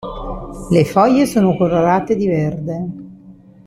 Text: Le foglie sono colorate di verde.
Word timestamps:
Le 0.71 0.83
foglie 0.83 1.27
sono 1.27 1.55
colorate 1.55 2.15
di 2.15 2.25
verde. 2.25 2.85